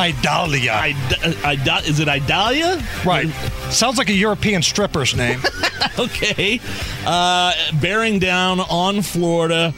Idalia. 0.00 0.72
Ida, 0.72 1.46
Ida, 1.46 1.76
is 1.86 2.00
it 2.00 2.08
Idalia? 2.08 2.82
Right. 3.04 3.28
Sounds 3.70 3.98
like 3.98 4.08
a 4.08 4.14
European 4.14 4.62
stripper's 4.62 5.14
name. 5.14 5.42
okay. 5.98 6.58
Uh, 7.04 7.52
bearing 7.82 8.18
down 8.18 8.60
on 8.60 9.02
Florida. 9.02 9.74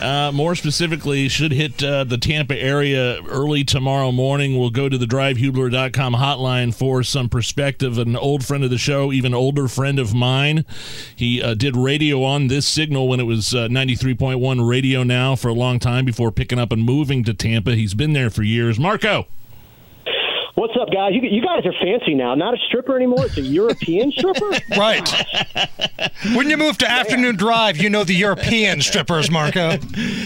Uh, 0.00 0.30
more 0.32 0.54
specifically, 0.54 1.28
should 1.28 1.52
hit 1.52 1.82
uh, 1.82 2.04
the 2.04 2.16
Tampa 2.16 2.56
area 2.56 3.22
early 3.28 3.64
tomorrow 3.64 4.12
morning. 4.12 4.58
We'll 4.58 4.70
go 4.70 4.88
to 4.88 4.96
the 4.96 5.06
drivehubler.com 5.06 6.14
hotline 6.14 6.74
for 6.74 7.02
some 7.02 7.28
perspective. 7.28 7.98
An 7.98 8.16
old 8.16 8.46
friend 8.46 8.64
of 8.64 8.70
the 8.70 8.78
show, 8.78 9.12
even 9.12 9.34
older 9.34 9.68
friend 9.68 9.98
of 9.98 10.14
mine. 10.14 10.64
He 11.14 11.42
uh, 11.42 11.52
did 11.52 11.76
radio 11.76 12.22
on 12.24 12.46
this 12.46 12.66
signal 12.66 13.08
when 13.08 13.20
it 13.20 13.24
was 13.24 13.54
uh, 13.54 13.68
93.1 13.68 14.66
radio 14.68 15.02
now 15.02 15.34
for 15.34 15.48
a 15.48 15.54
long 15.54 15.78
time 15.78 16.06
before 16.06 16.32
picking 16.32 16.58
up 16.58 16.72
and 16.72 16.82
moving 16.82 17.24
to 17.24 17.34
Tampa. 17.34 17.74
He's 17.74 17.94
been 17.94 18.14
there 18.14 18.30
for 18.30 18.42
years. 18.42 18.78
Marco. 18.78 19.26
What's 20.56 20.74
up, 20.80 20.90
guys? 20.90 21.12
You, 21.12 21.20
you 21.20 21.42
guys 21.42 21.66
are 21.66 21.74
fancy 21.82 22.14
now. 22.14 22.34
Not 22.34 22.54
a 22.54 22.56
stripper 22.56 22.96
anymore. 22.96 23.26
It's 23.26 23.36
a 23.36 23.42
European 23.42 24.10
stripper. 24.10 24.52
right. 24.70 25.06
when 26.34 26.48
you 26.48 26.56
move 26.56 26.78
to 26.78 26.90
afternoon 26.90 27.36
drive, 27.36 27.76
you 27.76 27.90
know 27.90 28.04
the 28.04 28.14
European 28.14 28.80
strippers, 28.80 29.30
Marco. 29.30 29.72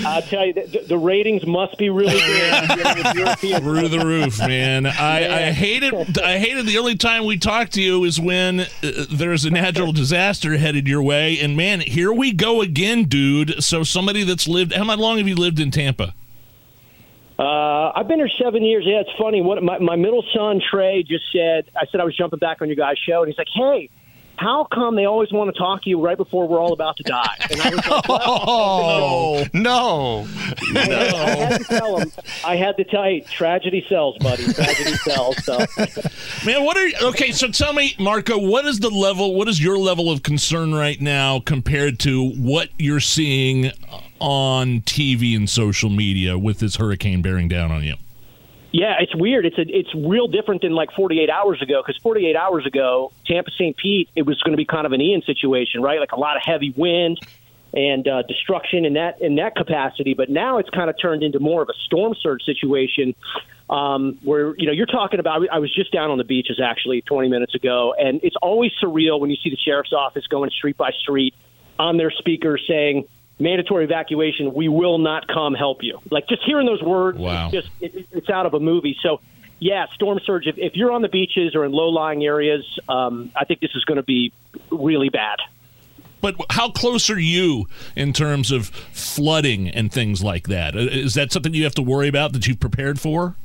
I 0.06 0.20
tell 0.20 0.46
you, 0.46 0.52
the, 0.52 0.84
the 0.86 0.96
ratings 0.96 1.44
must 1.48 1.76
be 1.78 1.90
really 1.90 2.20
good. 2.20 3.38
Through 3.40 3.88
the 3.88 4.04
roof, 4.04 4.38
man. 4.38 4.86
I, 4.86 5.48
I 5.48 5.50
hated. 5.50 6.20
I 6.20 6.38
hated 6.38 6.64
the 6.64 6.78
only 6.78 6.94
time 6.94 7.24
we 7.24 7.36
talked 7.36 7.72
to 7.72 7.82
you 7.82 8.04
is 8.04 8.20
when 8.20 8.60
uh, 8.60 8.66
there's 9.10 9.44
a 9.44 9.50
natural 9.50 9.90
disaster 9.90 10.56
headed 10.58 10.86
your 10.86 11.02
way, 11.02 11.40
and 11.40 11.56
man, 11.56 11.80
here 11.80 12.12
we 12.12 12.32
go 12.32 12.62
again, 12.62 13.02
dude. 13.06 13.64
So 13.64 13.82
somebody 13.82 14.22
that's 14.22 14.46
lived. 14.46 14.74
How 14.74 14.84
long 14.94 15.18
have 15.18 15.26
you 15.26 15.34
lived 15.34 15.58
in 15.58 15.72
Tampa? 15.72 16.14
Uh, 17.40 17.90
I've 17.96 18.06
been 18.06 18.18
here 18.18 18.28
seven 18.42 18.62
years. 18.62 18.84
Yeah, 18.86 19.00
it's 19.00 19.16
funny. 19.18 19.40
What 19.40 19.62
my, 19.62 19.78
my 19.78 19.96
middle 19.96 20.22
son 20.36 20.60
Trey 20.60 21.02
just 21.02 21.24
said. 21.32 21.70
I 21.74 21.86
said 21.90 21.98
I 21.98 22.04
was 22.04 22.14
jumping 22.14 22.38
back 22.38 22.60
on 22.60 22.68
your 22.68 22.76
guys' 22.76 22.98
show, 23.08 23.22
and 23.22 23.28
he's 23.32 23.38
like, 23.38 23.48
"Hey, 23.54 23.88
how 24.40 24.66
come 24.72 24.96
they 24.96 25.04
always 25.04 25.30
want 25.30 25.54
to 25.54 25.58
talk 25.58 25.82
to 25.82 25.90
you 25.90 26.00
right 26.00 26.16
before 26.16 26.48
we're 26.48 26.58
all 26.58 26.72
about 26.72 26.96
to 26.96 27.02
die?" 27.02 27.36
And 27.50 27.60
I 27.60 27.70
was 27.70 27.76
like, 27.76 28.08
well, 28.08 28.20
oh 28.24 29.44
no, 29.52 30.26
no. 30.72 30.80
I, 30.80 31.36
had 31.36 31.58
to 31.58 31.64
tell 31.64 31.98
him. 31.98 32.12
I 32.42 32.56
had 32.56 32.76
to 32.78 32.84
tell. 32.84 33.02
Hey, 33.02 33.20
tragedy 33.20 33.84
sells, 33.86 34.16
buddy. 34.18 34.50
Tragedy 34.54 34.94
sells. 34.94 35.44
So. 35.44 35.58
Man, 36.46 36.64
what 36.64 36.78
are 36.78 37.08
okay? 37.08 37.32
So 37.32 37.48
tell 37.48 37.74
me, 37.74 37.94
Marco, 37.98 38.38
what 38.38 38.64
is 38.64 38.80
the 38.80 38.88
level? 38.88 39.34
What 39.34 39.46
is 39.46 39.62
your 39.62 39.76
level 39.76 40.10
of 40.10 40.22
concern 40.22 40.74
right 40.74 41.00
now 41.00 41.40
compared 41.40 41.98
to 42.00 42.30
what 42.30 42.70
you're 42.78 43.00
seeing? 43.00 43.72
on 44.22 44.82
TV 44.82 45.34
and 45.34 45.48
social 45.48 45.88
media 45.88 46.36
with 46.38 46.58
this 46.58 46.76
hurricane 46.76 47.22
bearing 47.22 47.48
down 47.48 47.72
on 47.72 47.82
you? 47.82 47.94
Yeah, 48.72 48.94
it's 49.00 49.14
weird. 49.14 49.46
It's 49.46 49.58
a, 49.58 49.62
it's 49.66 49.92
real 49.94 50.28
different 50.28 50.62
than 50.62 50.72
like 50.72 50.92
48 50.92 51.28
hours 51.28 51.60
ago 51.60 51.82
because 51.84 52.00
48 52.02 52.36
hours 52.36 52.66
ago, 52.66 53.12
Tampa 53.26 53.50
St. 53.52 53.76
Pete, 53.76 54.08
it 54.14 54.22
was 54.22 54.40
going 54.42 54.52
to 54.52 54.56
be 54.56 54.64
kind 54.64 54.86
of 54.86 54.92
an 54.92 55.00
Ian 55.00 55.22
situation, 55.22 55.82
right? 55.82 55.98
Like 55.98 56.12
a 56.12 56.20
lot 56.20 56.36
of 56.36 56.42
heavy 56.44 56.72
wind 56.76 57.18
and 57.72 58.06
uh, 58.06 58.22
destruction 58.22 58.84
in 58.84 58.94
that 58.94 59.20
in 59.20 59.36
that 59.36 59.56
capacity. 59.56 60.14
But 60.14 60.30
now 60.30 60.58
it's 60.58 60.70
kind 60.70 60.88
of 60.88 60.96
turned 61.00 61.22
into 61.22 61.40
more 61.40 61.62
of 61.62 61.68
a 61.68 61.74
storm 61.84 62.14
surge 62.20 62.42
situation, 62.44 63.14
um, 63.68 64.18
where 64.22 64.54
you 64.56 64.66
know 64.66 64.72
you're 64.72 64.86
talking 64.86 65.18
about. 65.18 65.48
I 65.50 65.58
was 65.58 65.74
just 65.74 65.92
down 65.92 66.10
on 66.10 66.18
the 66.18 66.24
beaches 66.24 66.60
actually 66.62 67.02
20 67.02 67.28
minutes 67.28 67.54
ago, 67.54 67.94
and 67.98 68.20
it's 68.22 68.36
always 68.40 68.70
surreal 68.82 69.18
when 69.20 69.30
you 69.30 69.36
see 69.42 69.50
the 69.50 69.56
sheriff's 69.56 69.92
office 69.92 70.26
going 70.28 70.50
street 70.50 70.76
by 70.76 70.90
street 70.92 71.34
on 71.78 71.96
their 71.96 72.10
speakers 72.10 72.62
saying 72.68 73.06
mandatory 73.40 73.84
evacuation, 73.84 74.52
we 74.54 74.68
will 74.68 74.98
not 74.98 75.26
come 75.26 75.54
help 75.54 75.82
you. 75.82 75.98
Like 76.10 76.28
just 76.28 76.42
hearing 76.44 76.66
those 76.66 76.82
words, 76.82 77.18
wow. 77.18 77.46
it's 77.46 77.52
just 77.52 77.68
it, 77.80 78.06
it's 78.12 78.30
out 78.30 78.46
of 78.46 78.54
a 78.54 78.60
movie. 78.60 78.96
So, 79.02 79.20
yeah, 79.58 79.86
storm 79.94 80.20
surge. 80.24 80.46
If, 80.46 80.56
if 80.58 80.74
you're 80.74 80.92
on 80.92 81.02
the 81.02 81.08
beaches 81.08 81.54
or 81.54 81.64
in 81.64 81.72
low 81.72 81.88
lying 81.88 82.24
areas, 82.24 82.64
um, 82.88 83.32
I 83.34 83.44
think 83.44 83.60
this 83.60 83.72
is 83.74 83.84
going 83.84 83.96
to 83.96 84.02
be 84.02 84.32
really 84.70 85.08
bad. 85.08 85.38
But 86.20 86.36
how 86.50 86.70
close 86.70 87.08
are 87.08 87.18
you 87.18 87.66
in 87.96 88.12
terms 88.12 88.50
of 88.50 88.68
flooding 88.92 89.68
and 89.68 89.90
things 89.90 90.22
like 90.22 90.48
that? 90.48 90.76
Is 90.76 91.14
that 91.14 91.32
something 91.32 91.54
you 91.54 91.64
have 91.64 91.74
to 91.76 91.82
worry 91.82 92.08
about 92.08 92.32
that 92.34 92.46
you've 92.46 92.60
prepared 92.60 93.00
for? 93.00 93.36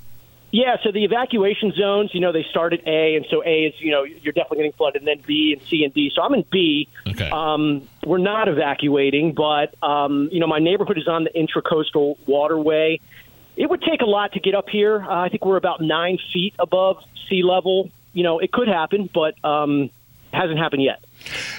Yeah, 0.55 0.77
so 0.81 0.93
the 0.93 1.03
evacuation 1.03 1.73
zones, 1.73 2.11
you 2.13 2.21
know, 2.21 2.31
they 2.31 2.45
start 2.49 2.71
at 2.71 2.87
A, 2.87 3.17
and 3.17 3.25
so 3.29 3.43
A 3.43 3.65
is, 3.65 3.73
you 3.79 3.91
know, 3.91 4.03
you're 4.03 4.31
definitely 4.31 4.59
getting 4.59 4.71
flooded, 4.71 5.01
and 5.01 5.07
then 5.07 5.21
B 5.27 5.51
and 5.51 5.61
C 5.67 5.83
and 5.83 5.93
D. 5.93 6.13
So 6.15 6.21
I'm 6.21 6.33
in 6.33 6.45
B. 6.49 6.87
Okay. 7.05 7.29
Um, 7.29 7.85
we're 8.05 8.19
not 8.19 8.47
evacuating, 8.47 9.33
but, 9.33 9.75
um, 9.83 10.29
you 10.31 10.39
know, 10.39 10.47
my 10.47 10.59
neighborhood 10.59 10.97
is 10.97 11.09
on 11.09 11.25
the 11.25 11.29
intracoastal 11.31 12.17
waterway. 12.25 13.01
It 13.57 13.69
would 13.69 13.81
take 13.81 13.99
a 13.99 14.05
lot 14.05 14.31
to 14.31 14.39
get 14.39 14.55
up 14.55 14.69
here. 14.69 15.03
Uh, 15.03 15.23
I 15.23 15.27
think 15.27 15.45
we're 15.45 15.57
about 15.57 15.81
nine 15.81 16.19
feet 16.31 16.53
above 16.57 17.03
sea 17.27 17.43
level. 17.43 17.91
You 18.13 18.23
know, 18.23 18.39
it 18.39 18.53
could 18.53 18.69
happen, 18.69 19.09
but 19.13 19.35
um, 19.43 19.89
hasn't 20.31 20.57
happened 20.57 20.83
yet. 20.83 21.03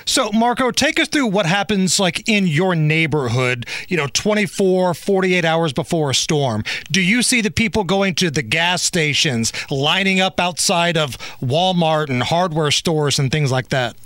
So, 0.05 0.31
Marco, 0.33 0.71
take 0.71 1.01
us 1.01 1.09
through 1.09 1.27
what 1.27 1.47
happens 1.47 1.99
like 1.99 2.29
in 2.29 2.47
your 2.47 2.75
neighborhood, 2.75 3.67
you 3.89 3.97
know, 3.97 4.07
24, 4.07 4.95
48 4.95 5.45
hours 5.45 5.73
before 5.73 6.11
a 6.11 6.15
storm. 6.15 6.65
Do 6.91 7.01
you 7.01 7.23
see 7.23 7.41
the 7.41 7.51
people 7.51 7.85
going 7.85 8.15
to 8.17 8.31
the 8.31 8.43
gas 8.43 8.83
stations, 8.83 9.53
lining 9.71 10.21
up 10.21 10.41
outside 10.41 10.97
of 10.97 11.19
Walmart 11.41 12.09
and 12.09 12.23
hardware 12.23 12.71
stores 12.71 13.19
and 13.19 13.31
things 13.31 13.51
like 13.51 13.69
that? 13.69 13.97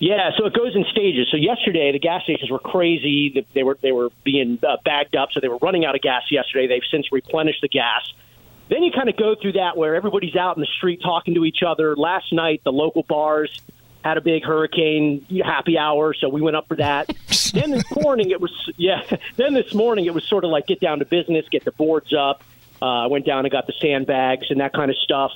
Yeah, 0.00 0.30
so 0.38 0.46
it 0.46 0.54
goes 0.54 0.74
in 0.74 0.86
stages. 0.90 1.28
So 1.30 1.36
yesterday, 1.36 1.92
the 1.92 1.98
gas 1.98 2.22
stations 2.22 2.50
were 2.50 2.58
crazy. 2.58 3.44
They 3.52 3.62
were 3.62 3.76
they 3.82 3.92
were 3.92 4.08
being 4.24 4.58
uh, 4.66 4.78
bagged 4.82 5.14
up, 5.14 5.28
so 5.32 5.40
they 5.40 5.48
were 5.48 5.58
running 5.60 5.84
out 5.84 5.94
of 5.94 6.00
gas 6.00 6.22
yesterday. 6.30 6.66
They've 6.66 6.82
since 6.90 7.12
replenished 7.12 7.60
the 7.60 7.68
gas. 7.68 8.10
Then 8.70 8.82
you 8.82 8.92
kind 8.92 9.10
of 9.10 9.16
go 9.16 9.34
through 9.34 9.52
that 9.52 9.76
where 9.76 9.94
everybody's 9.94 10.36
out 10.36 10.56
in 10.56 10.62
the 10.62 10.68
street 10.78 11.02
talking 11.02 11.34
to 11.34 11.44
each 11.44 11.62
other. 11.66 11.96
Last 11.96 12.32
night, 12.32 12.62
the 12.64 12.72
local 12.72 13.02
bars 13.02 13.50
had 14.04 14.16
a 14.16 14.20
big 14.20 14.44
hurricane 14.44 15.26
happy 15.44 15.78
hour, 15.78 16.14
so 16.14 16.28
we 16.28 16.40
went 16.40 16.56
up 16.56 16.68
for 16.68 16.76
that. 16.76 17.06
then 17.52 17.70
this 17.70 17.84
morning 17.94 18.30
it 18.30 18.40
was 18.40 18.52
yeah. 18.76 19.02
Then 19.36 19.54
this 19.54 19.74
morning 19.74 20.06
it 20.06 20.14
was 20.14 20.24
sort 20.24 20.44
of 20.44 20.50
like 20.50 20.66
get 20.66 20.80
down 20.80 21.00
to 21.00 21.04
business, 21.04 21.46
get 21.50 21.64
the 21.64 21.72
boards 21.72 22.12
up. 22.14 22.42
Uh, 22.82 23.04
I 23.04 23.06
went 23.08 23.26
down 23.26 23.44
and 23.44 23.52
got 23.52 23.66
the 23.66 23.74
sandbags 23.80 24.50
and 24.50 24.60
that 24.60 24.72
kind 24.72 24.90
of 24.90 24.96
stuff. 24.96 25.32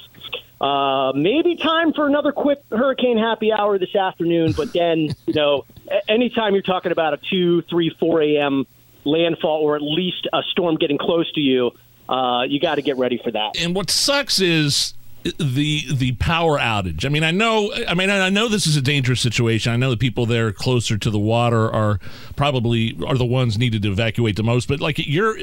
Uh, 0.61 1.13
maybe 1.15 1.57
time 1.57 1.93
for 1.93 2.07
another 2.07 2.33
quick 2.33 2.63
hurricane 2.71 3.19
happy 3.19 3.53
hour 3.53 3.79
this 3.79 3.95
afternoon, 3.95 4.53
but 4.53 4.73
then 4.73 5.11
you 5.27 5.35
know, 5.35 5.67
anytime 6.09 6.55
you're 6.55 6.63
talking 6.63 6.93
about 6.93 7.13
a 7.13 7.19
two, 7.19 7.63
three, 7.63 7.91
four 8.01 8.23
a.m. 8.23 8.67
landfall 9.05 9.61
or 9.61 9.77
at 9.77 9.83
least 9.83 10.27
a 10.33 10.43
storm 10.53 10.77
getting 10.77 10.97
close 10.97 11.31
to 11.33 11.41
you, 11.41 11.73
uh, 12.09 12.45
you 12.49 12.61
got 12.61 12.77
to 12.77 12.83
get 12.83 12.97
ready 12.97 13.21
for 13.23 13.31
that. 13.31 13.61
And 13.61 13.75
what 13.75 13.91
sucks 13.91 14.41
is 14.41 14.95
the 15.39 15.85
the 15.93 16.13
power 16.13 16.59
outage. 16.59 17.07
I 17.07 17.09
mean, 17.09 17.25
I 17.25 17.31
know. 17.31 17.73
I 17.89 17.95
mean, 17.95 18.11
I 18.11 18.29
know 18.29 18.49
this 18.49 18.67
is 18.67 18.77
a 18.77 18.83
dangerous 18.83 19.21
situation. 19.21 19.73
I 19.73 19.77
know 19.77 19.91
the 19.91 19.97
people 19.97 20.27
there 20.27 20.53
closer 20.53 20.99
to 20.99 21.11
the 21.11 21.19
water 21.19 21.71
are 21.73 21.99
probably 22.37 22.97
are 23.07 23.17
the 23.17 23.25
ones 23.25 23.57
needed 23.57 23.83
to 23.83 23.93
evacuate 23.93 24.37
the 24.37 24.43
most. 24.43 24.69
But 24.69 24.81
like 24.81 24.99
you're, 24.99 25.37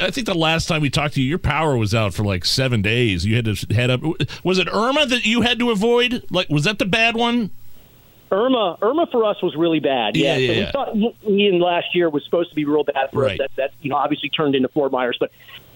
I 0.00 0.10
think 0.10 0.26
the 0.26 0.34
last 0.34 0.66
time 0.66 0.82
we 0.82 0.90
talked 0.90 1.14
to 1.14 1.22
you, 1.22 1.28
your 1.28 1.38
power 1.38 1.76
was 1.76 1.94
out 1.94 2.14
for 2.14 2.22
like 2.22 2.44
seven 2.44 2.80
days. 2.80 3.26
You 3.26 3.34
had 3.34 3.46
to 3.46 3.74
head 3.74 3.90
up. 3.90 4.02
Was 4.44 4.58
it 4.58 4.68
Irma 4.72 5.06
that 5.06 5.26
you 5.26 5.40
had 5.40 5.58
to 5.58 5.70
avoid? 5.70 6.24
Like, 6.30 6.48
was 6.48 6.64
that 6.64 6.78
the 6.78 6.86
bad 6.86 7.16
one? 7.16 7.50
Irma, 8.30 8.78
Irma 8.80 9.08
for 9.10 9.24
us 9.24 9.42
was 9.42 9.54
really 9.56 9.80
bad. 9.80 10.16
Yeah, 10.16 10.36
yeah, 10.36 10.46
so 10.46 10.52
yeah. 10.52 10.92
we 10.94 11.00
thought 11.00 11.28
Ian 11.28 11.60
last 11.60 11.94
year 11.94 12.08
was 12.08 12.24
supposed 12.24 12.48
to 12.50 12.56
be 12.56 12.64
real 12.64 12.84
bad 12.84 13.10
for 13.12 13.22
right. 13.22 13.38
us. 13.38 13.38
That, 13.38 13.56
that 13.56 13.72
you 13.82 13.90
know 13.90 13.96
obviously 13.96 14.30
turned 14.30 14.54
into 14.54 14.68
Fort 14.68 14.90
Myers, 14.92 15.16
but 15.18 15.32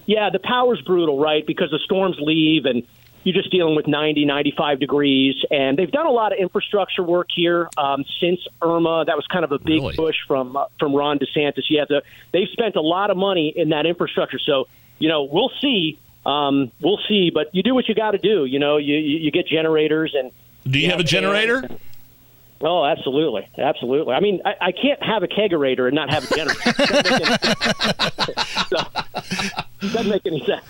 yeah, 0.07 0.29
the 0.29 0.39
power's 0.39 0.81
brutal, 0.81 1.19
right? 1.19 1.45
Because 1.45 1.69
the 1.69 1.79
storms 1.79 2.15
leave 2.19 2.65
and 2.65 2.83
you're 3.23 3.35
just 3.35 3.51
dealing 3.51 3.75
with 3.75 3.87
90, 3.87 4.25
95 4.25 4.79
degrees. 4.79 5.35
And 5.51 5.77
they've 5.77 5.91
done 5.91 6.05
a 6.05 6.11
lot 6.11 6.31
of 6.31 6.39
infrastructure 6.39 7.03
work 7.03 7.27
here 7.35 7.69
um, 7.77 8.05
since 8.21 8.39
Irma. 8.61 9.05
That 9.05 9.15
was 9.15 9.25
kind 9.27 9.43
of 9.43 9.51
a 9.51 9.59
big 9.59 9.81
really? 9.81 9.95
push 9.95 10.15
from 10.27 10.55
uh, 10.55 10.65
from 10.79 10.95
Ron 10.95 11.19
DeSantis. 11.19 11.63
Yeah, 11.69 11.85
the, 11.87 12.03
they've 12.31 12.47
spent 12.51 12.75
a 12.75 12.81
lot 12.81 13.11
of 13.11 13.17
money 13.17 13.53
in 13.55 13.69
that 13.69 13.85
infrastructure. 13.85 14.39
So 14.39 14.67
you 14.99 15.09
know, 15.09 15.23
we'll 15.23 15.51
see. 15.61 15.99
Um, 16.25 16.71
we'll 16.81 16.99
see. 17.07 17.29
But 17.33 17.53
you 17.53 17.63
do 17.63 17.75
what 17.75 17.87
you 17.87 17.95
got 17.95 18.11
to 18.11 18.17
do. 18.17 18.45
You 18.45 18.59
know, 18.59 18.77
you, 18.77 18.95
you 18.95 19.17
you 19.19 19.31
get 19.31 19.47
generators 19.47 20.15
and. 20.17 20.31
Do 20.69 20.79
you 20.79 20.89
have 20.89 20.99
a 20.99 21.03
generator? 21.03 21.59
And, 21.59 21.79
Oh, 22.59 22.83
absolutely, 22.83 23.47
absolutely. 23.57 24.15
I 24.15 24.19
mean, 24.19 24.41
I, 24.43 24.55
I, 24.59 24.71
can't 24.71 25.01
have 25.03 25.21
a 25.21 25.27
kegerator 25.27 25.85
and 25.85 25.93
not 25.93 26.09
have 26.09 26.23
a 26.23 26.35
generator. 26.35 26.71
doesn't, 29.79 29.85
make 29.85 29.85
any, 29.85 29.89
doesn't 29.93 30.09
make 30.09 30.25
any 30.25 30.43
sense. 30.43 30.63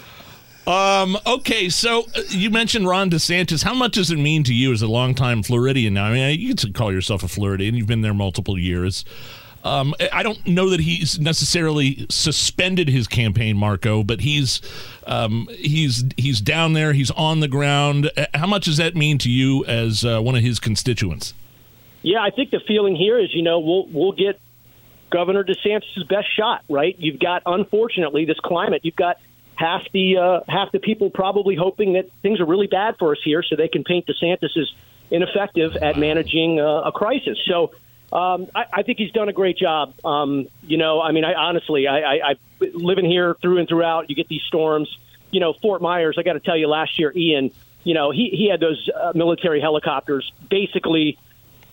Um, 0.68 1.18
okay, 1.26 1.70
so 1.70 2.02
uh, 2.14 2.24
you 2.28 2.50
mentioned 2.50 2.88
Ron 2.88 3.10
DeSantis. 3.10 3.64
How 3.64 3.74
much 3.74 3.94
does 3.94 4.12
it 4.12 4.18
mean 4.18 4.44
to 4.44 4.54
you 4.54 4.74
as 4.74 4.82
a 4.82 4.88
longtime 4.88 5.42
Floridian 5.44 5.94
now? 5.94 6.08
I 6.08 6.14
mean, 6.14 6.40
you 6.42 6.56
can 6.56 6.74
call 6.74 6.92
yourself 6.92 7.24
a 7.24 7.30
Floridian. 7.30 7.76
You've 7.76 7.88
been 7.88 8.02
there 8.02 8.14
multiple 8.14 8.60
years. 8.60 9.06
Um, 9.64 9.96
I 10.12 10.24
don't 10.24 10.46
know 10.46 10.70
that 10.70 10.82
he's 10.82 11.20
necessarily 11.20 12.06
suspended 12.10 12.90
his 12.90 13.08
campaign, 13.08 13.56
Marco, 13.56 14.04
but 14.04 14.20
he's 14.22 14.62
um, 15.06 15.48
he's 15.52 16.04
he's 16.18 16.42
down 16.42 16.74
there. 16.74 16.92
He's 16.92 17.12
on 17.12 17.40
the 17.40 17.48
ground. 17.48 18.12
Uh, 18.18 18.26
how 18.34 18.48
much 18.48 18.66
does 18.66 18.78
that 18.78 18.94
mean 18.94 19.18
to 19.20 19.30
you 19.30 19.66
as 19.66 20.04
uh, 20.04 20.20
one 20.20 20.36
of 20.36 20.44
his 20.44 20.60
constituents? 20.60 21.34
Yeah, 22.02 22.20
I 22.22 22.30
think 22.30 22.52
the 22.52 22.60
feeling 22.68 22.96
here 22.96 23.18
is, 23.18 23.34
you 23.34 23.42
know, 23.42 23.60
we'll 23.60 23.88
we'll 23.88 24.12
get 24.12 24.40
Governor 25.10 25.46
DeSantis' 25.46 26.08
best 26.10 26.28
shot, 26.36 26.64
right? 26.70 26.96
You've 27.00 27.20
got, 27.20 27.42
unfortunately, 27.46 28.26
this 28.26 28.40
climate. 28.40 28.82
You've 28.84 28.96
got 28.96 29.18
half 29.58 29.82
the 29.92 30.18
uh, 30.18 30.40
half 30.48 30.72
the 30.72 30.80
people 30.80 31.10
probably 31.10 31.56
hoping 31.56 31.94
that 31.94 32.10
things 32.22 32.40
are 32.40 32.46
really 32.46 32.68
bad 32.68 32.96
for 32.98 33.12
us 33.12 33.18
here, 33.24 33.44
so 33.44 33.56
they 33.56 33.68
can 33.68 33.84
paint 33.84 34.06
DeSantis 34.08 34.56
as 34.56 34.72
ineffective 35.12 35.76
at 35.76 35.98
managing 35.98 36.60
uh, 36.60 36.82
a 36.86 36.92
crisis. 36.92 37.38
So 37.48 37.72
um, 38.12 38.48
I, 38.56 38.66
I 38.72 38.84
think 38.84 39.00
he's 39.00 39.12
done 39.12 39.30
a 39.30 39.34
great 39.34 39.58
job. 39.58 39.94
Um, 40.06 40.48
you 40.62 40.78
know, 40.78 41.02
I 41.02 41.12
mean, 41.12 41.26
I 41.26 41.34
honestly, 41.34 41.88
I, 41.88 41.98
I, 41.98 42.14
I 42.30 42.36
living 42.74 43.06
here 43.06 43.36
through 43.42 43.58
and 43.58 43.68
throughout. 43.68 44.10
You 44.10 44.16
get 44.16 44.28
these 44.28 44.44
storms. 44.48 44.96
You 45.32 45.42
know, 45.42 45.54
Fort 45.54 45.82
Myers. 45.82 46.16
I 46.18 46.24
got 46.24 46.34
to 46.34 46.40
tell 46.40 46.56
you, 46.56 46.68
last 46.68 46.98
year, 47.00 47.12
Ian. 47.16 47.52
You 47.84 47.94
know, 47.94 48.12
he 48.12 48.30
he 48.32 48.50
had 48.50 48.60
those 48.60 48.90
uh, 48.90 49.14
military 49.16 49.60
helicopters 49.60 50.32
basically 50.50 51.18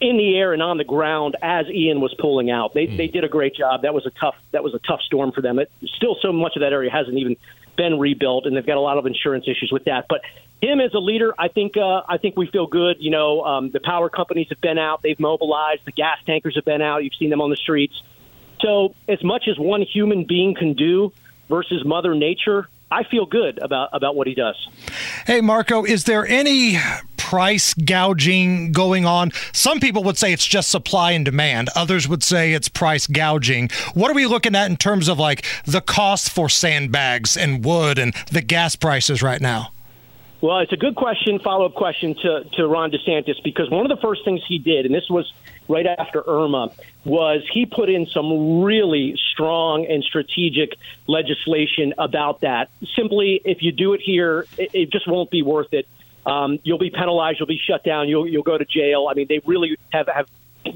in 0.00 0.16
the 0.16 0.36
air 0.36 0.52
and 0.52 0.62
on 0.62 0.76
the 0.76 0.84
ground 0.84 1.36
as 1.42 1.66
Ian 1.68 2.00
was 2.00 2.14
pulling 2.14 2.50
out. 2.50 2.74
They 2.74 2.86
mm. 2.86 2.96
they 2.96 3.08
did 3.08 3.24
a 3.24 3.28
great 3.28 3.54
job. 3.54 3.82
That 3.82 3.94
was 3.94 4.06
a 4.06 4.10
tough 4.10 4.36
that 4.52 4.64
was 4.64 4.74
a 4.74 4.78
tough 4.80 5.00
storm 5.02 5.32
for 5.32 5.40
them. 5.40 5.58
It 5.58 5.70
still 5.96 6.16
so 6.20 6.32
much 6.32 6.56
of 6.56 6.60
that 6.60 6.72
area 6.72 6.90
hasn't 6.90 7.18
even 7.18 7.36
been 7.76 7.98
rebuilt, 7.98 8.46
and 8.46 8.56
they've 8.56 8.66
got 8.66 8.76
a 8.76 8.80
lot 8.80 8.98
of 8.98 9.06
insurance 9.06 9.46
issues 9.46 9.70
with 9.72 9.84
that. 9.84 10.06
But 10.08 10.22
him 10.62 10.80
as 10.80 10.94
a 10.94 10.98
leader, 10.98 11.34
I 11.38 11.48
think 11.48 11.76
uh, 11.76 12.02
I 12.08 12.18
think 12.18 12.36
we 12.36 12.46
feel 12.46 12.66
good. 12.66 12.96
You 13.00 13.10
know, 13.10 13.42
um, 13.42 13.70
the 13.70 13.80
power 13.80 14.08
companies 14.08 14.48
have 14.50 14.60
been 14.60 14.78
out, 14.78 15.02
they've 15.02 15.18
mobilized, 15.20 15.84
the 15.84 15.92
gas 15.92 16.18
tankers 16.26 16.54
have 16.56 16.64
been 16.64 16.82
out. 16.82 17.04
You've 17.04 17.14
seen 17.18 17.30
them 17.30 17.40
on 17.40 17.50
the 17.50 17.56
streets. 17.56 17.94
So 18.60 18.94
as 19.08 19.22
much 19.22 19.48
as 19.48 19.58
one 19.58 19.82
human 19.82 20.24
being 20.24 20.54
can 20.54 20.74
do 20.74 21.12
versus 21.48 21.84
Mother 21.84 22.14
Nature, 22.14 22.68
I 22.90 23.04
feel 23.04 23.26
good 23.26 23.58
about 23.58 23.90
about 23.92 24.16
what 24.16 24.26
he 24.26 24.34
does. 24.34 24.56
Hey, 25.26 25.40
Marco, 25.40 25.84
is 25.84 26.04
there 26.04 26.26
any 26.26 26.78
price 27.28 27.72
gouging 27.72 28.70
going 28.70 29.06
on? 29.06 29.32
Some 29.52 29.80
people 29.80 30.04
would 30.04 30.18
say 30.18 30.32
it's 30.32 30.46
just 30.46 30.70
supply 30.70 31.12
and 31.12 31.24
demand. 31.24 31.70
Others 31.74 32.06
would 32.06 32.22
say 32.22 32.52
it's 32.52 32.68
price 32.68 33.06
gouging. 33.06 33.70
What 33.94 34.10
are 34.10 34.14
we 34.14 34.26
looking 34.26 34.54
at 34.54 34.70
in 34.70 34.76
terms 34.76 35.08
of 35.08 35.18
like 35.18 35.46
the 35.64 35.80
cost 35.80 36.30
for 36.30 36.50
sandbags 36.50 37.34
and 37.36 37.64
wood 37.64 37.98
and 37.98 38.14
the 38.30 38.42
gas 38.42 38.76
prices 38.76 39.22
right 39.22 39.40
now? 39.40 39.72
Well, 40.42 40.58
it's 40.58 40.74
a 40.74 40.76
good 40.76 40.94
question, 40.94 41.38
follow 41.38 41.64
up 41.64 41.74
question 41.74 42.14
to, 42.16 42.44
to 42.56 42.66
Ron 42.66 42.90
DeSantis, 42.90 43.42
because 43.42 43.70
one 43.70 43.90
of 43.90 43.96
the 43.96 44.02
first 44.02 44.26
things 44.26 44.42
he 44.46 44.58
did, 44.58 44.84
and 44.84 44.94
this 44.94 45.08
was 45.08 45.32
right 45.68 45.86
after 45.86 46.22
Irma, 46.26 46.70
was 47.06 47.40
he 47.50 47.64
put 47.64 47.88
in 47.88 48.06
some 48.08 48.60
really 48.60 49.18
strong 49.32 49.86
and 49.86 50.04
strategic 50.04 50.76
legislation 51.06 51.94
about 51.96 52.42
that. 52.42 52.68
Simply, 52.94 53.40
if 53.46 53.62
you 53.62 53.72
do 53.72 53.94
it 53.94 54.02
here, 54.02 54.46
it, 54.58 54.68
it 54.74 54.92
just 54.92 55.08
won't 55.08 55.30
be 55.30 55.40
worth 55.40 55.72
it. 55.72 55.88
Um, 56.26 56.58
you'll 56.62 56.78
be 56.78 56.90
penalized, 56.90 57.38
you'll 57.38 57.46
be 57.46 57.60
shut 57.64 57.84
down, 57.84 58.08
you'll, 58.08 58.26
you'll 58.26 58.42
go 58.42 58.56
to 58.56 58.64
jail. 58.64 59.08
I 59.10 59.14
mean, 59.14 59.26
they 59.28 59.40
really 59.44 59.76
have, 59.92 60.08
have 60.08 60.28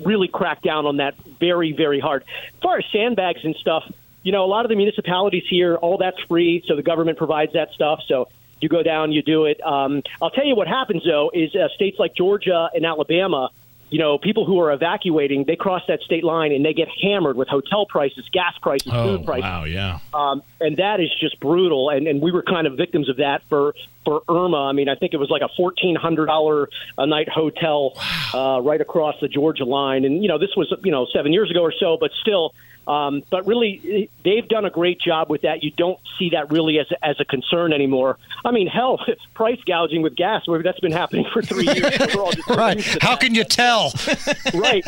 really 0.05 0.29
cracked 0.29 0.65
down 0.65 0.87
on 0.87 0.99
that 0.99 1.15
very, 1.41 1.73
very 1.73 2.01
hard. 2.01 2.23
As 2.23 2.63
far 2.63 2.79
as 2.79 2.85
sandbags 2.93 3.41
and 3.45 3.55
stuff, 3.57 3.91
you 4.23 4.33
know, 4.33 4.45
a 4.45 4.47
lot 4.47 4.65
of 4.65 4.69
the 4.69 4.77
municipalities 4.77 5.45
here, 5.49 5.77
all 5.77 5.99
that's 5.99 6.21
free, 6.29 6.63
so 6.67 6.77
the 6.77 6.83
government 6.83 7.19
provides 7.19 7.53
that 7.55 7.71
stuff. 7.73 8.01
So 8.07 8.29
you 8.61 8.69
go 8.69 8.83
down, 8.83 9.13
you 9.13 9.23
do 9.23 9.45
it. 9.45 9.61
Um, 9.65 10.03
I'll 10.21 10.31
tell 10.31 10.45
you 10.45 10.57
what 10.57 10.69
happens 10.69 11.03
though 11.05 11.31
is 11.33 11.55
uh, 11.55 11.69
states 11.75 11.99
like 11.99 12.15
Georgia 12.15 12.69
and 12.75 12.85
Alabama. 12.85 13.51
You 13.91 13.99
know, 13.99 14.19
people 14.19 14.45
who 14.45 14.61
are 14.61 14.73
evacuating, 14.73 15.45
they 15.47 15.57
cross 15.57 15.83
that 15.89 16.01
state 16.03 16.25
line 16.25 16.53
and 16.53 16.65
they 16.65 16.75
get 16.75 16.89
hammered 17.03 17.37
with 17.37 17.49
hotel 17.49 17.87
prices, 17.87 18.29
gas 18.33 18.55
prices, 18.61 18.93
oh, 18.93 19.17
food 19.17 19.27
prices. 19.27 19.45
Wow, 19.45 19.65
yeah. 19.65 19.99
Um, 20.13 20.43
and 20.61 20.77
that 20.77 21.01
is 21.01 21.09
just 21.21 21.41
brutal. 21.41 21.89
And, 21.91 22.07
and 22.07 22.21
we 22.21 22.31
were 22.31 22.43
kind 22.43 22.67
of 22.67 22.77
victims 22.77 23.09
of 23.09 23.17
that 23.17 23.43
for, 23.49 23.75
for 24.05 24.23
Irma. 24.29 24.69
I 24.69 24.73
mean, 24.73 24.89
I 24.89 24.95
think 24.95 25.15
it 25.15 25.19
was 25.19 25.31
like 25.31 25.43
a 25.43 25.49
fourteen 25.57 25.97
hundred 25.97 26.27
dollar 26.27 26.69
a 26.97 27.07
night 27.07 27.29
hotel 27.29 27.93
uh, 28.35 28.61
right 28.63 28.81
across 28.81 29.15
the 29.21 29.29
Georgia 29.29 29.65
line. 29.65 30.05
And 30.05 30.23
you 30.23 30.29
know, 30.29 30.39
this 30.39 30.51
was 30.57 30.73
you 30.83 30.91
know 30.91 31.07
seven 31.13 31.33
years 31.33 31.51
ago 31.51 31.63
or 31.63 31.73
so, 31.73 31.97
but 31.99 32.11
still, 32.21 32.55
um, 32.89 33.23
but 33.31 33.47
really, 33.47 34.09
they've 34.25 34.49
done 34.49 34.65
a 34.65 34.71
great 34.71 34.99
job 34.99 35.29
with 35.29 35.43
that. 35.43 35.63
You 35.63 35.71
don't 35.71 36.01
see 36.19 36.31
that 36.31 36.51
really 36.51 36.79
as 36.79 36.91
a, 36.91 37.05
as 37.05 37.21
a 37.21 37.25
concern 37.25 37.75
anymore. 37.75 38.17
I 38.47 38.51
mean, 38.51 38.67
hell, 38.67 38.99
price 39.35 39.61
gouging 39.67 40.01
with 40.01 40.17
gas, 40.17 40.45
that's 40.65 40.81
been 40.81 40.93
happening 40.93 41.27
for 41.31 41.43
three 41.43 41.67
years. 41.67 42.17
right. 42.49 42.83
How 43.03 43.15
can 43.15 43.35
you 43.35 43.45
tell? 43.45 43.93
right. 44.55 44.83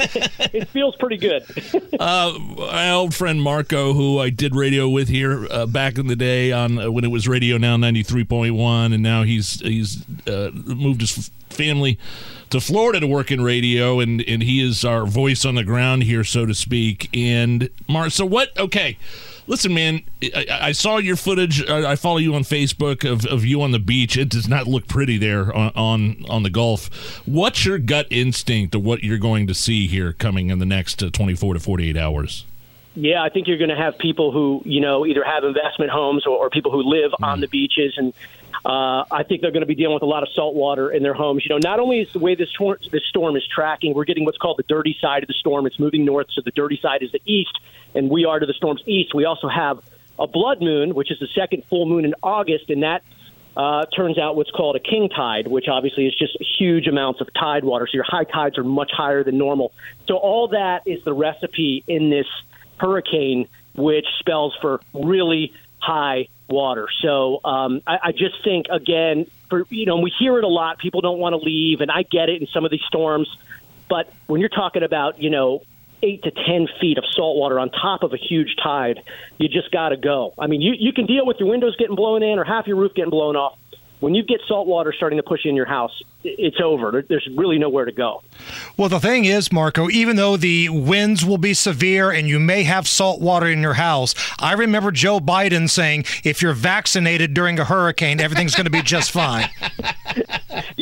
It 0.55 0.69
feels 0.69 0.97
pretty 0.97 1.19
good. 1.19 1.45
uh, 2.01 2.39
my 2.39 2.91
old 2.91 3.15
friend 3.15 3.43
Marco, 3.43 3.93
who 3.93 4.19
I 4.19 4.31
did 4.31 4.57
radio 4.57 4.89
with 4.89 5.09
here 5.09 5.47
uh, 5.51 5.67
back 5.67 5.99
in 5.99 6.07
the 6.07 6.17
day 6.17 6.53
on 6.53 6.79
uh, 6.79 6.91
when 6.91 7.05
it 7.05 7.11
was 7.11 7.29
Radio 7.29 7.59
Now 7.59 7.77
93.1, 7.77 8.95
and 8.95 9.03
now 9.03 9.25
he's 9.25 9.61
he's 9.61 10.03
uh, 10.27 10.51
moved 10.55 11.03
his 11.03 11.31
family 11.61 11.99
to 12.49 12.61
Florida 12.61 13.01
to 13.01 13.07
work 13.07 13.31
in 13.31 13.43
radio, 13.43 14.01
and, 14.01 14.23
and 14.23 14.43
he 14.43 14.67
is 14.67 14.85
our 14.85 15.05
voice 15.05 15.45
on 15.45 15.57
the 15.57 15.63
ground 15.63 16.03
here, 16.05 16.25
so 16.25 16.47
to 16.47 16.55
speak. 16.55 17.09
And 17.15 17.69
Mar, 17.87 18.09
so 18.11 18.25
what? 18.25 18.57
Okay, 18.59 18.97
listen, 19.47 19.75
man, 19.75 20.03
I, 20.23 20.47
I, 20.51 20.73
saw 20.73 20.97
your 20.97 21.17
footage. 21.17 21.69
I 21.69 21.97
follow 21.97 22.17
you 22.17 22.35
on 22.35 22.43
Facebook 22.43 23.09
of, 23.09 23.27
of 23.27 23.45
you 23.45 23.61
on 23.63 23.73
the 23.73 23.79
beach. 23.79 24.17
It 24.17 24.31
does 24.31 24.49
not 24.49 24.67
look 24.67 24.89
pretty 24.89 25.19
there 25.19 25.55
on, 25.55 25.73
on, 25.77 26.25
on 26.29 26.43
the 26.43 26.51
Gulf. 26.51 27.21
What's 27.27 27.65
your 27.65 27.79
gut 27.79 28.07
instinct 28.11 28.75
of 28.75 28.83
what 28.83 29.03
you're 29.03 29.19
going 29.19 29.47
to 29.47 29.55
see 29.55 29.87
here 29.87 30.13
coming 30.13 30.51
in 30.51 30.59
the 30.59 30.67
next 30.67 31.03
uh, 31.03 31.11
24 31.11 31.55
to 31.55 31.61
48 31.61 31.97
hours? 31.97 32.47
Yeah, 32.97 33.23
I 33.23 33.29
think 33.29 33.47
you're 33.47 33.59
going 33.59 33.71
to 33.71 33.77
have 33.77 33.97
people 33.99 34.33
who, 34.33 34.63
you 34.65 34.81
know, 34.81 35.07
either 35.07 35.23
have 35.23 35.45
investment 35.45 35.93
homes 35.93 36.27
or, 36.27 36.37
or 36.37 36.51
people 36.51 36.73
who 36.73 36.83
live 36.83 37.13
mm. 37.13 37.27
on 37.27 37.41
the 37.41 37.47
beaches 37.47 37.95
and 37.97 38.13
uh, 38.65 39.05
I 39.11 39.23
think 39.27 39.41
they're 39.41 39.53
going 39.53 39.63
to 39.63 39.67
be 39.67 39.75
dealing 39.75 39.95
with 39.95 40.03
a 40.03 40.07
lot 40.07 40.23
of 40.23 40.29
salt 40.35 40.55
water 40.55 40.91
in 40.91 41.03
their 41.03 41.15
homes. 41.15 41.45
You 41.45 41.55
know, 41.55 41.61
not 41.63 41.81
only 41.81 42.01
is 42.01 42.13
the 42.13 42.19
way 42.19 42.35
this, 42.35 42.53
tor- 42.53 42.79
this 42.91 43.05
storm 43.09 43.37
is 43.37 43.47
tracking, 43.47 43.95
we're 43.95 44.05
getting 44.05 44.25
what's 44.25 44.39
called 44.39 44.59
the 44.59 44.65
dirty 44.65 44.97
side 45.01 45.23
of 45.23 45.29
the 45.29 45.35
storm. 45.35 45.67
It's 45.67 45.79
moving 45.79 46.05
north, 46.05 46.27
so 46.31 46.43
the 46.45 46.51
dirty 46.51 46.79
side 46.81 47.03
is 47.03 47.11
the 47.13 47.23
east, 47.25 47.59
and 47.95 48.11
we 48.11 48.25
are 48.27 48.39
to 48.39 48.47
the 48.47 48.53
storm's 48.53 48.83
east. 48.87 49.15
We 49.15 49.25
also 49.25 49.49
have 49.49 49.81
a 50.19 50.27
blood 50.27 50.61
moon, 50.61 50.95
which 50.95 51.11
is 51.11 51.19
the 51.19 51.29
second 51.35 51.65
full 51.65 51.87
moon 51.87 52.05
in 52.05 52.15
August, 52.23 52.69
and 52.69 52.83
that 52.83 53.03
uh, 53.57 53.87
turns 53.87 54.19
out 54.19 54.37
what's 54.37 54.51
called 54.51 54.77
a 54.77 54.81
king 54.81 55.09
tide, 55.09 55.47
which 55.47 55.67
obviously 55.69 56.07
is 56.07 56.15
just 56.15 56.37
huge 56.59 56.87
amounts 56.87 57.21
of 57.21 57.33
tide 57.33 57.65
water. 57.65 57.87
So 57.87 57.95
your 57.95 58.05
high 58.05 58.25
tides 58.25 58.59
are 58.59 58.65
much 58.65 58.91
higher 58.93 59.25
than 59.25 59.39
normal. 59.39 59.73
So 60.07 60.17
all 60.17 60.49
that 60.49 60.83
is 60.87 61.03
the 61.05 61.13
recipe 61.13 61.83
in 61.89 62.11
this 62.11 62.27
hurricane, 62.77 63.49
which 63.75 64.07
spells 64.19 64.57
for 64.61 64.81
really 64.93 65.53
high 65.79 66.29
water. 66.51 66.89
So 67.03 67.41
um, 67.45 67.83
I, 67.87 67.99
I 68.05 68.13
just 68.13 68.43
think 68.45 68.67
again, 68.71 69.27
for 69.49 69.67
you 69.71 69.87
know, 69.87 69.99
we 69.99 70.13
hear 70.19 70.39
it 70.39 70.45
a 70.45 70.49
lot. 70.49 70.79
People 70.79 71.01
don't 71.01 71.19
want 71.19 71.35
to 71.35 71.39
leave, 71.39 71.81
and 71.81 71.91
I 71.91 72.03
get 72.03 72.29
it 72.29 72.41
in 72.41 72.49
some 72.49 72.65
of 72.65 72.71
these 72.71 72.83
storms. 72.87 73.29
But 73.89 74.13
when 74.27 74.41
you're 74.41 74.49
talking 74.49 74.83
about 74.83 75.21
you 75.21 75.31
know 75.31 75.63
eight 76.03 76.23
to 76.23 76.31
ten 76.31 76.69
feet 76.81 76.99
of 76.99 77.05
salt 77.11 77.37
water 77.37 77.59
on 77.59 77.71
top 77.71 78.03
of 78.03 78.13
a 78.13 78.17
huge 78.17 78.57
tide, 78.63 79.03
you 79.39 79.49
just 79.49 79.71
got 79.71 79.91
to 79.91 79.97
go. 79.97 80.35
I 80.39 80.47
mean, 80.47 80.61
you 80.61 80.75
you 80.79 80.93
can 80.93 81.07
deal 81.07 81.27
with 81.27 81.39
your 81.39 81.49
windows 81.49 81.77
getting 81.77 81.97
blown 81.97 82.23
in 82.23 82.39
or 82.39 82.45
half 82.45 82.67
your 82.67 82.77
roof 82.77 82.95
getting 82.95 83.11
blown 83.11 83.37
off 83.37 83.59
when 84.01 84.15
you 84.15 84.23
get 84.23 84.41
salt 84.49 84.67
water 84.67 84.93
starting 84.93 85.19
to 85.19 85.23
push 85.23 85.45
in 85.45 85.55
your 85.55 85.67
house, 85.67 86.03
it's 86.25 86.61
over. 86.63 87.05
There's 87.07 87.29
really 87.35 87.59
nowhere 87.59 87.85
to 87.85 87.93
go. 87.93 88.23
Well, 88.77 88.89
the 88.89 89.01
thing 89.01 89.25
is, 89.25 89.53
Marco, 89.53 89.89
even 89.91 90.17
though 90.17 90.37
the 90.37 90.69
winds 90.69 91.25
will 91.25 91.39
be 91.39 91.55
severe 91.55 92.11
and 92.11 92.29
you 92.29 92.41
may 92.41 92.63
have 92.65 92.89
salt 92.89 93.21
water 93.21 93.47
in 93.47 93.61
your 93.61 93.75
house, 93.75 94.15
I 94.39 94.53
remember 94.55 94.91
Joe 94.91 95.21
Biden 95.21 95.69
saying, 95.69 96.05
if 96.25 96.43
you're 96.43 96.55
vaccinated 96.55 97.35
during 97.35 97.59
a 97.59 97.65
hurricane, 97.65 98.21
everything's 98.21 98.55
going 98.55 98.67
to 98.67 98.71
be 98.71 98.83
just 98.83 99.11
fine. 99.11 99.49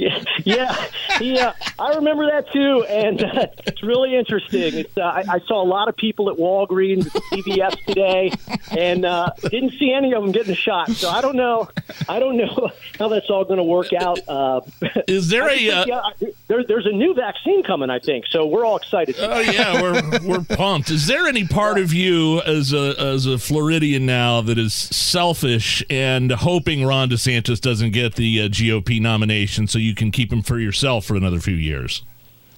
yeah, 0.44 0.86
yeah. 1.20 1.52
I 1.78 1.94
remember 1.94 2.26
that 2.26 2.52
too, 2.52 2.84
and 2.88 3.22
uh, 3.22 3.46
it's 3.66 3.82
really 3.82 4.14
interesting. 4.14 4.74
It's, 4.74 4.96
uh, 4.96 5.02
I, 5.02 5.24
I, 5.28 5.38
saw 5.46 5.62
a 5.62 5.68
lot 5.68 5.88
of 5.88 5.96
people 5.96 6.30
at 6.30 6.36
Walgreens, 6.36 7.04
CVS 7.32 7.84
today, 7.84 8.32
and 8.70 9.04
uh, 9.04 9.30
didn't 9.42 9.72
see 9.78 9.92
any 9.92 10.12
of 10.12 10.22
them 10.22 10.32
getting 10.32 10.52
a 10.52 10.56
shot. 10.56 10.90
So 10.90 11.08
I 11.08 11.20
don't 11.20 11.36
know. 11.36 11.68
I 12.08 12.18
don't 12.18 12.36
know 12.36 12.70
how 12.98 13.08
that's 13.08 13.30
all 13.30 13.44
going 13.44 13.58
to 13.58 13.64
work 13.64 13.92
out. 13.92 14.20
Uh, 14.28 14.60
Is 15.06 15.28
there 15.28 15.48
a 15.48 15.56
think, 15.56 15.72
uh, 15.72 15.84
yeah, 15.86 16.28
there, 16.48 16.64
there's 16.64 16.86
a 16.86 16.92
new 16.92 17.14
vaccine 17.14 17.62
coming? 17.62 17.90
I 17.90 17.98
think 17.98 18.26
so. 18.30 18.46
We're 18.46 18.64
all 18.64 18.76
excited. 18.76 19.16
Oh 19.18 19.40
yeah, 19.40 19.80
we're 19.80 20.20
we're 20.24 20.56
pumped. 20.56 20.90
Is 20.90 21.06
there 21.06 21.26
any 21.26 21.46
part 21.46 21.78
of 21.78 21.92
you 21.92 22.40
as 22.42 22.72
a 22.72 22.94
as 22.98 23.26
a 23.26 23.38
Floridian 23.38 24.06
now 24.06 24.40
that 24.42 24.58
is 24.58 24.74
selfish 24.74 25.82
and 25.90 26.32
hoping 26.32 26.84
Ron 26.84 27.10
DeSantis 27.10 27.60
doesn't 27.60 27.92
get 27.92 28.14
the 28.14 28.42
uh, 28.42 28.48
GOP 28.48 29.00
nomination 29.00 29.66
so 29.66 29.78
you 29.78 29.94
can 29.94 30.10
keep 30.10 30.32
him 30.32 30.42
for 30.42 30.58
yourself 30.58 31.07
for 31.08 31.16
another 31.16 31.40
few 31.40 31.56
years? 31.56 32.02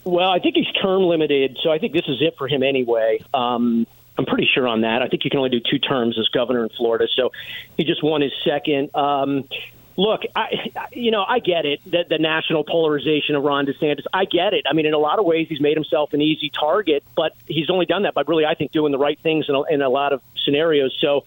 Well, 0.05 0.31
I 0.31 0.39
think 0.39 0.57
he's 0.57 0.71
term 0.83 1.03
limited, 1.03 1.59
so 1.63 1.71
I 1.71 1.79
think 1.79 1.93
this 1.93 2.07
is 2.09 2.21
it 2.21 2.37
for 2.37 2.49
him 2.49 2.63
anyway. 2.63 3.23
Um, 3.33 3.87
I'm 4.19 4.27
pretty 4.27 4.49
sure 4.53 4.69
on 4.69 4.83
that. 4.83 5.01
I 5.01 5.09
think 5.09 5.25
you 5.25 5.31
can 5.31 5.39
only 5.39 5.51
do 5.51 5.61
two 5.61 5.79
terms 5.79 6.19
as 6.19 6.29
governor 6.29 6.63
in 6.63 6.69
Florida, 6.71 7.07
so 7.15 7.33
he 7.77 7.85
just 7.85 8.03
won 8.03 8.21
his 8.21 8.33
second. 8.45 8.95
Um, 8.95 9.49
Look, 10.01 10.23
I, 10.35 10.71
you 10.93 11.11
know, 11.11 11.25
I 11.29 11.41
get 11.41 11.67
it 11.67 11.81
that 11.91 12.09
the 12.09 12.17
national 12.17 12.65
polarization 12.65 13.35
of 13.35 13.43
Ron 13.43 13.67
DeSantis. 13.67 14.05
I 14.15 14.25
get 14.25 14.55
it. 14.55 14.65
I 14.67 14.73
mean, 14.73 14.87
in 14.87 14.95
a 14.95 14.99
lot 14.99 15.19
of 15.19 15.27
ways, 15.27 15.47
he's 15.49 15.61
made 15.61 15.77
himself 15.77 16.15
an 16.15 16.23
easy 16.23 16.49
target, 16.49 17.05
but 17.15 17.35
he's 17.47 17.69
only 17.69 17.85
done 17.85 18.05
that 18.05 18.15
by 18.15 18.23
really, 18.27 18.47
I 18.47 18.55
think, 18.55 18.73
doing 18.73 18.93
the 18.93 18.99
right 18.99 19.19
things 19.19 19.45
in 19.47 19.55
a, 19.55 19.63
in 19.65 19.83
a 19.83 19.91
lot 19.91 20.15
of 20.15 20.23
scenarios. 20.43 20.97
So, 21.01 21.25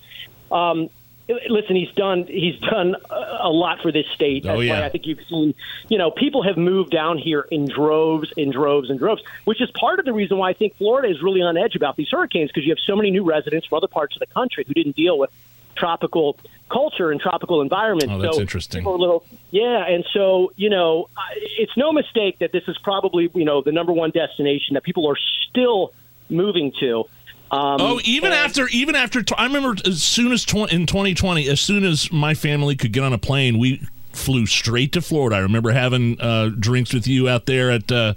um, 0.51 0.89
listen, 1.27 1.75
he's 1.75 1.92
done 1.92 2.25
he's 2.25 2.60
done 2.60 2.96
a 3.10 3.50
lot 3.50 3.82
for 3.82 3.92
this 3.92 4.06
state. 4.13 4.46
Oh, 4.46 4.50
that's 4.50 4.58
oh, 4.58 4.62
yeah. 4.62 4.80
why 4.80 4.86
I 4.86 4.89
think 4.89 5.06
you've 5.06 5.25
seen, 5.30 5.53
you 5.89 5.98
know, 5.98 6.12
people 6.12 6.44
have 6.44 6.58
moved 6.58 6.92
down 6.92 7.18
here 7.18 7.48
in 7.50 7.68
droves, 7.68 8.32
in 8.36 8.51
droves, 8.51 8.89
and 8.89 9.00
droves, 9.00 9.22
which 9.46 9.62
is 9.62 9.70
part 9.72 10.00
of 10.00 10.06
the 10.06 10.13
reason 10.13 10.38
why 10.38 10.50
I 10.50 10.53
think 10.53 10.75
Florida 10.77 11.10
is 11.10 11.22
really 11.22 11.42
on 11.42 11.58
edge 11.58 11.75
about 11.75 11.96
these 11.96 12.10
hurricanes 12.10 12.50
because 12.50 12.65
you 12.65 12.72
have 12.72 12.84
so 12.86 12.96
many 12.96 13.12
new 13.12 13.24
residents 13.24 13.68
from 13.68 13.77
other 13.77 13.88
parts 13.88 14.15
of 14.15 14.20
the 14.20 14.34
country 14.34 14.63
who 14.68 14.74
didn't 14.74 14.96
deal 14.96 15.18
with 15.18 15.30
tropical 15.75 16.38
culture 16.70 17.12
and 17.12 17.20
tropical 17.20 17.62
environment. 17.62 18.12
Oh, 18.12 18.20
that's 18.20 18.36
so 18.36 18.42
interesting. 18.42 18.86
A 18.86 18.89
little, 18.89 19.25
yeah, 19.51 19.86
and 19.88 20.06
so 20.13 20.51
you 20.56 20.70
know, 20.70 21.10
it's 21.58 21.75
no 21.77 21.92
mistake 21.92 22.39
that 22.39 22.51
this 22.51 22.63
is 22.68 22.77
probably 22.80 23.30
you 23.34 23.46
know 23.46 23.62
the 23.62 23.72
number 23.72 23.94
one 23.94 24.12
destination 24.12 24.74
that 24.75 24.84
people 24.84 25.08
are 25.08 25.18
still 25.50 25.94
moving 26.30 26.72
to. 26.80 27.06
Um, 27.53 27.77
oh, 27.79 28.01
even 28.03 28.31
and, 28.31 28.33
after, 28.33 28.67
even 28.69 28.95
after, 28.95 29.24
I 29.38 29.45
remember 29.45 29.75
as 29.86 30.01
soon 30.01 30.31
as 30.31 30.43
tw- 30.43 30.72
in 30.72 30.88
2020, 30.88 31.48
as 31.48 31.62
soon 31.62 31.83
as 31.83 32.12
my 32.12 32.33
family 32.33 32.75
could 32.75 32.91
get 32.91 33.03
on 33.03 33.13
a 33.13 33.19
plane, 33.19 33.60
we 33.60 33.88
flew 34.12 34.48
straight 34.48 34.91
to 34.93 35.01
Florida. 35.03 35.36
I 35.36 35.39
remember 35.39 35.72
having 35.72 36.19
uh, 36.19 36.50
drinks 36.57 36.93
with 36.93 37.07
you 37.07 37.29
out 37.29 37.45
there 37.45 37.69
at. 37.69 37.91
Uh, 37.91 38.15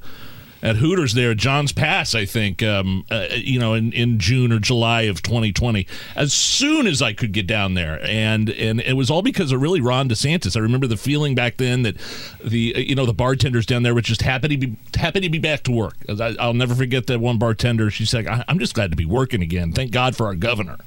at 0.63 0.77
Hooters 0.77 1.15
there 1.15 1.33
at 1.33 1.37
John's 1.37 1.73
Pass, 1.73 2.15
I 2.15 2.25
think, 2.25 2.63
um, 2.63 3.05
uh, 3.11 3.27
you 3.35 3.59
know, 3.59 3.75
in, 3.75 3.93
in 3.93 4.19
June 4.19 4.53
or 4.53 4.59
July 4.59 5.03
of 5.03 5.23
2020. 5.23 5.87
As 6.15 6.33
soon 6.33 6.87
as 6.87 7.03
I 7.03 7.13
could 7.13 7.33
get 7.33 7.47
down 7.47 7.75
there, 7.75 8.01
and 8.05 8.51
and 8.51 8.81
it 8.81 8.95
was 8.95 9.11
all 9.11 9.23
because 9.23 9.53
of 9.53 9.61
really 9.61 9.81
Ron 9.81 10.09
DeSantis. 10.09 10.57
I 10.57 10.61
remember 10.61 10.87
the 10.87 10.97
feeling 10.97 11.35
back 11.35 11.57
then 11.57 11.83
that 11.83 11.97
the 12.43 12.75
you 12.77 12.95
know 12.95 13.07
the 13.07 13.15
bartenders 13.15 13.67
down 13.67 13.83
there 13.83 13.95
were 13.95 14.01
just 14.01 14.23
happy 14.23 14.49
to 14.49 14.57
be 14.57 14.77
happy 14.97 15.21
to 15.21 15.29
be 15.29 15.39
back 15.39 15.63
to 15.65 15.73
work. 15.73 15.97
I, 16.09 16.35
will 16.47 16.55
never 16.55 16.75
forget 16.75 17.07
that 17.09 17.21
one 17.21 17.39
bartender. 17.39 17.91
She 17.91 18.07
said, 18.07 18.27
"I'm 18.27 18.59
just 18.59 18.75
glad 18.75 18.91
to 18.91 18.97
be 18.97 19.07
working 19.07 19.43
again. 19.43 19.73
Thank 19.73 19.93
God 19.93 20.17
for 20.17 20.27
our 20.27 20.35
governor." 20.35 20.79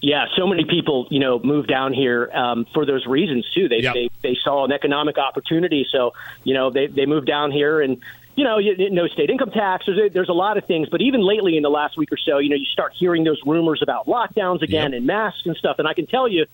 Yeah, 0.00 0.26
so 0.36 0.46
many 0.46 0.64
people, 0.64 1.06
you 1.10 1.20
know, 1.20 1.38
moved 1.38 1.68
down 1.68 1.92
here 1.92 2.30
um, 2.34 2.66
for 2.74 2.84
those 2.84 3.06
reasons 3.06 3.48
too. 3.54 3.68
They, 3.68 3.78
yep. 3.78 3.94
they 3.94 4.10
they 4.22 4.36
saw 4.42 4.64
an 4.64 4.72
economic 4.72 5.18
opportunity, 5.18 5.86
so 5.90 6.14
you 6.42 6.54
know 6.54 6.70
they 6.70 6.86
they 6.88 7.06
moved 7.06 7.26
down 7.26 7.50
here, 7.50 7.80
and 7.80 7.98
you 8.36 8.44
know, 8.44 8.58
no 8.58 9.06
state 9.08 9.30
income 9.30 9.50
tax. 9.50 9.86
There's 9.86 9.98
a, 9.98 10.08
there's 10.12 10.28
a 10.28 10.34
lot 10.34 10.56
of 10.58 10.64
things, 10.66 10.88
but 10.88 11.00
even 11.00 11.20
lately 11.20 11.56
in 11.56 11.62
the 11.62 11.70
last 11.70 11.96
week 11.96 12.10
or 12.12 12.16
so, 12.16 12.38
you 12.38 12.48
know, 12.48 12.56
you 12.56 12.64
start 12.66 12.92
hearing 12.94 13.24
those 13.24 13.40
rumors 13.46 13.80
about 13.82 14.06
lockdowns 14.06 14.62
again 14.62 14.92
yep. 14.92 14.98
and 14.98 15.06
masks 15.06 15.42
and 15.46 15.56
stuff. 15.56 15.78
And 15.78 15.86
I 15.86 15.94
can 15.94 16.06
tell 16.06 16.26
you, 16.26 16.46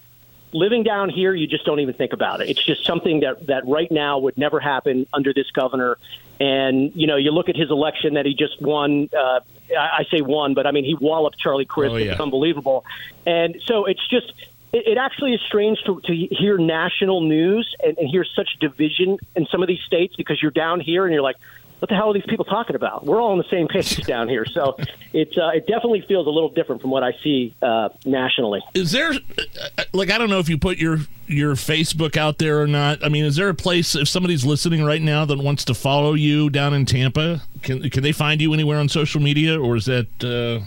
living 0.52 0.82
down 0.82 1.08
here, 1.08 1.34
you 1.34 1.46
just 1.46 1.64
don't 1.64 1.80
even 1.80 1.94
think 1.94 2.12
about 2.12 2.40
it. 2.40 2.50
It's 2.50 2.62
just 2.62 2.84
something 2.84 3.20
that 3.20 3.46
that 3.46 3.66
right 3.66 3.90
now 3.90 4.18
would 4.18 4.37
never 4.37 4.60
happen 4.60 5.06
under 5.12 5.32
this 5.32 5.50
governor. 5.52 5.99
And 6.38 6.92
you 6.94 7.06
know, 7.06 7.16
you 7.16 7.30
look 7.30 7.49
at 7.49 7.56
his 7.56 7.70
election 7.70 8.14
that 8.14 8.26
he 8.26 8.34
just 8.34 8.60
won. 8.60 9.08
Uh, 9.16 9.40
I, 9.76 10.00
I 10.00 10.06
say 10.10 10.20
won, 10.20 10.54
but 10.54 10.66
I 10.66 10.72
mean 10.72 10.84
he 10.84 10.94
walloped 10.94 11.38
Charlie 11.38 11.64
Crist. 11.64 11.92
Oh, 11.92 11.96
yeah. 11.96 12.12
It's 12.12 12.20
unbelievable. 12.20 12.84
And 13.26 13.60
so 13.66 13.87
it's 13.87 14.06
just 14.08 14.32
it, 14.72 14.87
it 14.87 14.99
actually 14.99 15.34
is 15.34 15.40
strange 15.46 15.78
to, 15.87 16.00
to 16.00 16.14
hear 16.14 16.58
national 16.58 17.22
news 17.22 17.75
and, 17.82 17.99
and 17.99 18.08
hear 18.08 18.25
such 18.25 18.49
division 18.60 19.18
in 19.37 19.46
some 19.46 19.62
of 19.62 19.68
these 19.68 19.80
states 19.87 20.16
because 20.16 20.40
you're 20.40 20.50
down 20.50 20.80
here 20.80 21.04
and 21.04 21.12
you're 21.12 21.22
like, 21.22 21.37
what 21.80 21.88
the 21.88 21.94
hell 21.94 22.10
are 22.10 22.14
these 22.14 22.26
people 22.28 22.44
talking 22.44 22.76
about? 22.76 23.04
We're 23.04 23.20
all 23.20 23.32
on 23.32 23.38
the 23.38 23.49
same 23.50 23.66
page 23.66 23.96
down 24.06 24.28
here, 24.28 24.44
so 24.44 24.76
it's 25.12 25.37
uh, 25.37 25.49
it 25.49 25.66
definitely 25.66 26.04
feels 26.06 26.26
a 26.26 26.30
little 26.30 26.50
different 26.50 26.82
from 26.82 26.90
what 26.90 27.02
I 27.02 27.12
see 27.22 27.54
uh, 27.62 27.88
nationally. 28.04 28.60
Is 28.75 28.92
there 28.92 29.10
uh, 29.10 29.84
like 29.92 30.10
I 30.10 30.18
don't 30.18 30.30
know 30.30 30.38
if 30.38 30.49
you 30.49 30.58
put 30.58 30.78
your 30.78 30.99
your 31.26 31.54
Facebook 31.54 32.16
out 32.16 32.38
there 32.38 32.60
or 32.60 32.66
not? 32.66 33.04
I 33.04 33.08
mean, 33.08 33.25
is 33.25 33.37
there 33.37 33.49
a 33.49 33.54
place 33.54 33.94
if 33.94 34.08
somebody's 34.08 34.44
listening 34.44 34.84
right 34.84 35.02
now 35.02 35.25
that 35.25 35.38
wants 35.38 35.64
to 35.66 35.75
follow 35.75 36.14
you 36.14 36.50
down 36.50 36.75
in 36.75 36.84
Tampa? 36.84 37.42
Can 37.62 37.88
can 37.88 38.02
they 38.02 38.12
find 38.12 38.40
you 38.40 38.52
anywhere 38.52 38.78
on 38.78 38.88
social 38.88 39.20
media, 39.20 39.58
or 39.58 39.76
is 39.76 39.87
that? 39.87 40.08
Uh... 40.22 40.66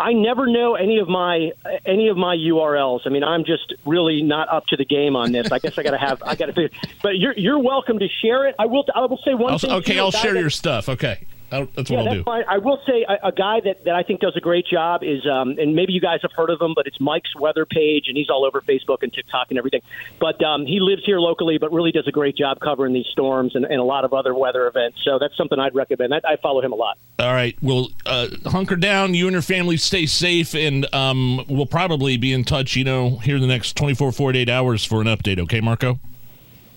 I 0.00 0.14
never 0.14 0.46
know 0.46 0.76
any 0.76 0.98
of 0.98 1.08
my 1.08 1.52
any 1.84 2.08
of 2.08 2.16
my 2.16 2.34
URLs. 2.34 3.00
I 3.04 3.10
mean, 3.10 3.22
I'm 3.22 3.44
just 3.44 3.74
really 3.84 4.22
not 4.22 4.48
up 4.48 4.64
to 4.68 4.76
the 4.76 4.86
game 4.86 5.14
on 5.14 5.30
this. 5.30 5.52
I 5.52 5.58
guess 5.58 5.76
I 5.76 5.82
got 5.82 5.90
to 5.90 5.98
have 5.98 6.22
I 6.22 6.34
got 6.36 6.54
to. 6.54 6.70
But 7.02 7.18
you're 7.18 7.36
you're 7.36 7.58
welcome 7.58 7.98
to 7.98 8.08
share 8.22 8.48
it. 8.48 8.54
I 8.58 8.64
will. 8.64 8.84
I 8.94 9.00
will 9.00 9.20
say 9.24 9.34
one 9.34 9.52
I'll, 9.52 9.58
thing. 9.58 9.70
Okay, 9.72 9.98
I'll 9.98 10.10
share 10.10 10.32
that, 10.32 10.40
your 10.40 10.48
stuff. 10.48 10.88
Okay. 10.88 11.26
That's 11.50 11.66
what 11.76 11.90
yeah, 11.90 11.98
I'll 11.98 12.04
that's 12.04 12.16
do. 12.16 12.22
Fine. 12.24 12.44
I 12.48 12.58
will 12.58 12.80
say 12.86 13.04
a, 13.08 13.28
a, 13.28 13.32
guy 13.32 13.60
that, 13.60 13.84
that 13.84 13.94
I 13.94 14.02
think 14.02 14.20
does 14.20 14.36
a 14.36 14.40
great 14.40 14.66
job 14.66 15.02
is, 15.02 15.26
um, 15.26 15.58
and 15.58 15.74
maybe 15.74 15.92
you 15.92 16.00
guys 16.00 16.20
have 16.22 16.32
heard 16.32 16.48
of 16.48 16.60
him, 16.60 16.74
but 16.74 16.86
it's 16.86 17.00
Mike's 17.00 17.34
Weather 17.34 17.66
Page, 17.66 18.04
and 18.06 18.16
he's 18.16 18.30
all 18.30 18.44
over 18.44 18.60
Facebook 18.60 19.02
and 19.02 19.12
TikTok 19.12 19.48
and 19.50 19.58
everything. 19.58 19.82
But 20.20 20.42
um, 20.44 20.64
he 20.64 20.78
lives 20.80 21.04
here 21.04 21.18
locally, 21.18 21.58
but 21.58 21.72
really 21.72 21.90
does 21.92 22.06
a 22.06 22.12
great 22.12 22.36
job 22.36 22.60
covering 22.60 22.92
these 22.92 23.06
storms 23.10 23.56
and, 23.56 23.64
and 23.64 23.80
a 23.80 23.84
lot 23.84 24.04
of 24.04 24.12
other 24.12 24.34
weather 24.34 24.66
events. 24.68 24.98
So 25.04 25.18
that's 25.18 25.36
something 25.36 25.58
I'd 25.58 25.74
recommend. 25.74 26.14
I, 26.14 26.20
I 26.24 26.36
follow 26.36 26.62
him 26.62 26.72
a 26.72 26.76
lot. 26.76 26.98
All 27.18 27.32
right. 27.32 27.56
Well, 27.60 27.88
uh, 28.06 28.28
hunker 28.46 28.76
down. 28.76 29.14
You 29.14 29.26
and 29.26 29.32
your 29.32 29.42
family 29.42 29.76
stay 29.76 30.06
safe, 30.06 30.54
and 30.54 30.92
um, 30.94 31.44
we'll 31.48 31.66
probably 31.66 32.16
be 32.16 32.32
in 32.32 32.44
touch, 32.44 32.76
you 32.76 32.84
know, 32.84 33.16
here 33.18 33.36
in 33.36 33.42
the 33.42 33.48
next 33.48 33.76
24, 33.76 34.12
48 34.12 34.48
hours 34.48 34.84
for 34.84 35.00
an 35.00 35.06
update. 35.06 35.38
Okay, 35.40 35.60
Marco? 35.60 35.98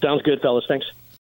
Sounds 0.02 0.22
good, 0.24 0.42
fellas. 0.42 0.66
Thanks. 0.68 0.86